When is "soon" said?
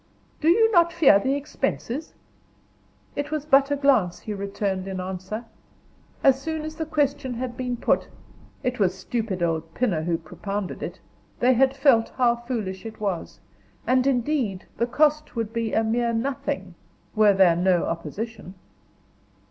6.41-6.63